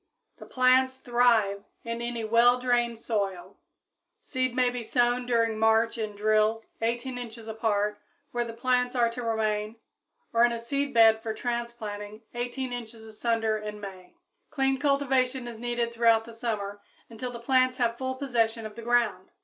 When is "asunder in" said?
13.03-13.79